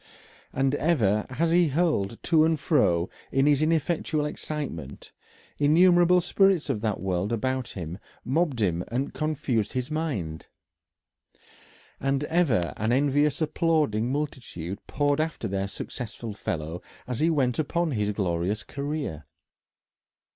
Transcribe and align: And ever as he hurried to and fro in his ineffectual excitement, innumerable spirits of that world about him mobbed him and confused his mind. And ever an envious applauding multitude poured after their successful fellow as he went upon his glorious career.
And 0.51 0.73
ever 0.73 1.27
as 1.29 1.51
he 1.51 1.67
hurried 1.67 2.17
to 2.23 2.43
and 2.43 2.59
fro 2.59 3.07
in 3.31 3.45
his 3.45 3.61
ineffectual 3.61 4.25
excitement, 4.25 5.11
innumerable 5.59 6.21
spirits 6.21 6.71
of 6.71 6.81
that 6.81 6.99
world 6.99 7.31
about 7.31 7.73
him 7.73 7.99
mobbed 8.25 8.59
him 8.61 8.83
and 8.87 9.13
confused 9.13 9.73
his 9.73 9.91
mind. 9.91 10.47
And 11.99 12.23
ever 12.23 12.73
an 12.77 12.91
envious 12.91 13.43
applauding 13.43 14.11
multitude 14.11 14.79
poured 14.87 15.21
after 15.21 15.47
their 15.47 15.67
successful 15.67 16.33
fellow 16.33 16.81
as 17.05 17.19
he 17.19 17.29
went 17.29 17.59
upon 17.59 17.91
his 17.91 18.09
glorious 18.11 18.63
career. 18.63 19.25